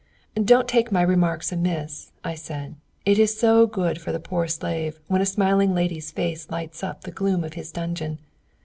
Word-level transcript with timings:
"Don't 0.43 0.67
take 0.67 0.91
my 0.91 1.03
remarks 1.03 1.51
amiss," 1.51 2.11
I 2.23 2.33
said; 2.33 2.73
"it 3.05 3.19
is 3.19 3.39
so 3.39 3.67
good 3.67 4.01
for 4.01 4.11
the 4.11 4.19
poor 4.19 4.47
slave 4.47 4.99
when 5.07 5.21
a 5.21 5.27
smiling 5.27 5.75
lady's 5.75 6.09
face 6.09 6.49
lights 6.49 6.83
up 6.83 7.03
the 7.03 7.11
gloom 7.11 7.43
of 7.43 7.53
his 7.53 7.71
dungeon. 7.71 8.17